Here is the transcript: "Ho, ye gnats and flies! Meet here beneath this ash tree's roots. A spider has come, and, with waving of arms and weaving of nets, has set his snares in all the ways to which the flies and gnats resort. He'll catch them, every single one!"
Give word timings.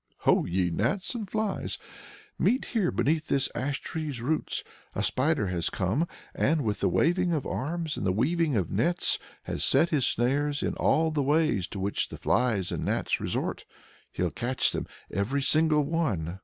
"Ho, 0.21 0.45
ye 0.45 0.71
gnats 0.71 1.13
and 1.13 1.29
flies! 1.29 1.77
Meet 2.39 2.65
here 2.73 2.89
beneath 2.89 3.27
this 3.27 3.49
ash 3.53 3.81
tree's 3.81 4.19
roots. 4.19 4.63
A 4.95 5.03
spider 5.03 5.45
has 5.49 5.69
come, 5.69 6.07
and, 6.33 6.63
with 6.63 6.83
waving 6.83 7.31
of 7.33 7.45
arms 7.45 7.97
and 7.97 8.15
weaving 8.17 8.55
of 8.55 8.71
nets, 8.71 9.19
has 9.43 9.63
set 9.63 9.89
his 9.89 10.07
snares 10.07 10.63
in 10.63 10.73
all 10.73 11.11
the 11.11 11.21
ways 11.21 11.67
to 11.67 11.79
which 11.79 12.07
the 12.09 12.17
flies 12.17 12.71
and 12.71 12.83
gnats 12.83 13.19
resort. 13.21 13.63
He'll 14.11 14.31
catch 14.31 14.71
them, 14.71 14.87
every 15.11 15.43
single 15.43 15.83
one!" 15.83 16.39